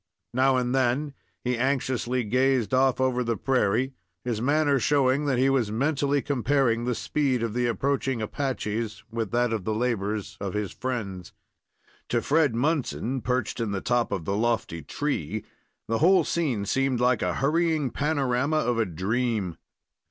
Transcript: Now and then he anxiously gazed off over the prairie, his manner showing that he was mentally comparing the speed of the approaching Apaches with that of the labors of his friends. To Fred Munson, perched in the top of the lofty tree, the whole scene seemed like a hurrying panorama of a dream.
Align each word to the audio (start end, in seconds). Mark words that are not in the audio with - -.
Now 0.33 0.57
and 0.57 0.73
then 0.73 1.13
he 1.43 1.59
anxiously 1.59 2.23
gazed 2.23 2.73
off 2.73 2.99
over 2.99 3.23
the 3.23 3.37
prairie, 3.37 3.93
his 4.23 4.41
manner 4.41 4.79
showing 4.79 5.25
that 5.27 5.37
he 5.37 5.47
was 5.47 5.71
mentally 5.71 6.23
comparing 6.23 6.85
the 6.85 6.95
speed 6.95 7.43
of 7.43 7.53
the 7.53 7.67
approaching 7.67 8.19
Apaches 8.19 9.03
with 9.11 9.29
that 9.29 9.53
of 9.53 9.63
the 9.63 9.75
labors 9.75 10.39
of 10.41 10.55
his 10.55 10.71
friends. 10.71 11.33
To 12.09 12.19
Fred 12.19 12.55
Munson, 12.55 13.21
perched 13.21 13.59
in 13.59 13.73
the 13.73 13.79
top 13.79 14.11
of 14.11 14.25
the 14.25 14.35
lofty 14.35 14.81
tree, 14.81 15.45
the 15.87 15.99
whole 15.99 16.23
scene 16.23 16.65
seemed 16.65 16.99
like 16.99 17.21
a 17.21 17.35
hurrying 17.35 17.91
panorama 17.91 18.57
of 18.57 18.79
a 18.79 18.85
dream. 18.87 19.55